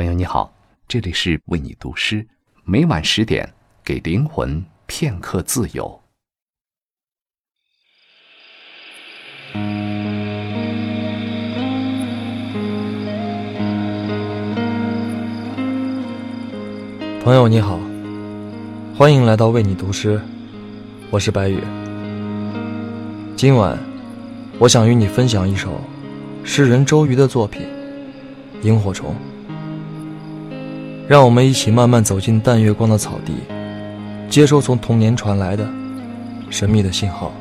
[0.00, 0.50] 朋友你好，
[0.88, 2.26] 这里是为你读诗，
[2.64, 3.46] 每晚十点
[3.84, 6.00] 给灵魂片刻自由。
[17.22, 17.78] 朋友你好，
[18.96, 20.18] 欢迎来到为你读诗，
[21.10, 21.58] 我是白羽。
[23.36, 23.78] 今晚，
[24.58, 25.78] 我想与你分享一首
[26.42, 27.68] 诗人周瑜的作品
[28.66, 29.14] 《萤火虫》。
[31.10, 33.32] 让我们一起慢慢走进淡月光的草地，
[34.28, 35.68] 接收从童年传来的
[36.50, 37.32] 神秘的信号。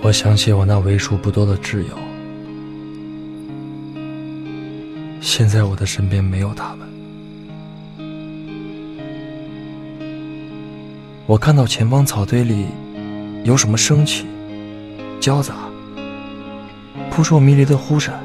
[0.00, 2.13] 我想起我那为数不多的挚友。
[5.24, 6.86] 现在我的身边没有他们。
[11.24, 12.66] 我看到前方草堆里
[13.42, 14.26] 有什么升起、
[15.18, 15.54] 交杂、
[17.10, 18.20] 扑朔迷离的忽闪、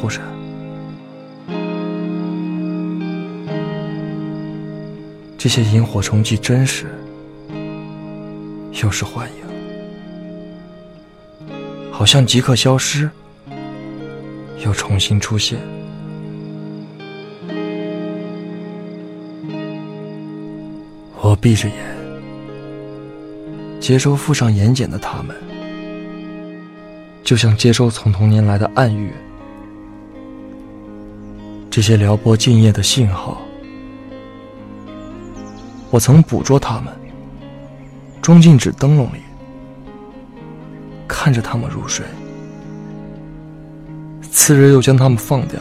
[0.00, 0.24] 忽闪。
[5.36, 6.86] 这些萤火虫既真实，
[8.82, 9.44] 又是幻影，
[11.92, 13.10] 好像即刻消失。
[14.64, 15.58] 又重新出现。
[21.20, 21.76] 我闭着眼，
[23.80, 25.34] 接收附上眼睑的他们，
[27.24, 29.12] 就像接收从童年来的暗语。
[31.68, 33.42] 这些撩拨静夜的信号，
[35.90, 36.94] 我曾捕捉他们，
[38.22, 39.18] 装进纸灯笼里，
[41.08, 42.06] 看着他们入睡。
[44.36, 45.58] 次日又将它们放掉，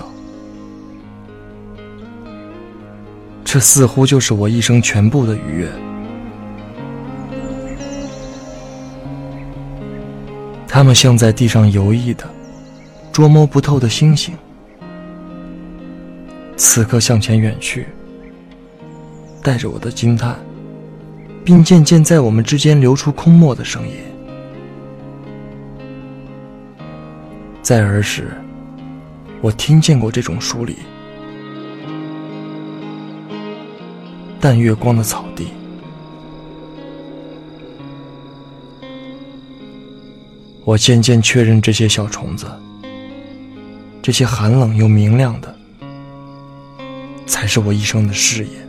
[3.43, 5.71] 这似乎就是我一生全部的愉悦。
[10.67, 12.29] 它们像在地上游弋的、
[13.13, 14.35] 捉摸不透的星星，
[16.57, 17.87] 此刻向前远去，
[19.41, 20.35] 带着我的惊叹，
[21.45, 23.93] 并渐渐在我们之间流出空漠的声音。
[27.63, 28.29] 在儿时。
[29.41, 30.75] 我听见过这种疏离，
[34.39, 35.49] 淡月光的草地，
[40.63, 42.47] 我渐渐确认这些小虫子，
[44.01, 45.55] 这些寒冷又明亮的，
[47.27, 48.64] 才是我一生的事业。